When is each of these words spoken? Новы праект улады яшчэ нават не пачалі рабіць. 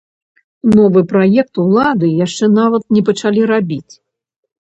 Новы 0.77 1.03
праект 1.11 1.53
улады 1.65 2.09
яшчэ 2.25 2.49
нават 2.57 2.83
не 2.97 3.05
пачалі 3.11 3.41
рабіць. 3.53 3.93